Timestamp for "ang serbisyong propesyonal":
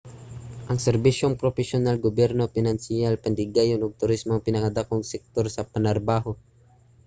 0.69-1.95